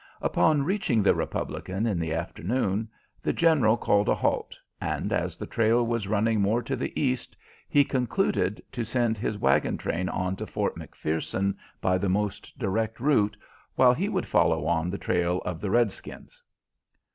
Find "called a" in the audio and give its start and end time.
3.77-4.15